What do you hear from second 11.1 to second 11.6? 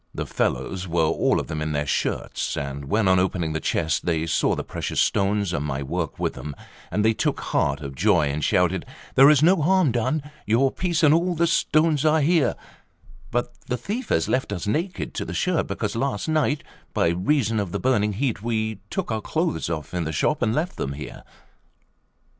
all the